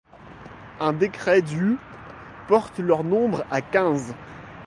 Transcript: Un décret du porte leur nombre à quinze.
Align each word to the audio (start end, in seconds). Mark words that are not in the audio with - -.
Un 0.79 0.93
décret 0.93 1.43
du 1.43 1.77
porte 2.47 2.79
leur 2.79 3.03
nombre 3.03 3.45
à 3.51 3.61
quinze. 3.61 4.15